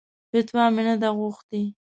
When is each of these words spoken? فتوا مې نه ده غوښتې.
فتوا 0.29 0.63
مې 0.75 0.81
نه 0.87 0.95
ده 1.01 1.09
غوښتې. 1.17 1.61